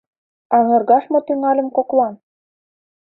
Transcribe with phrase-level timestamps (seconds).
[0.57, 2.13] Аҥыргаш мо тӱҥальым коклан?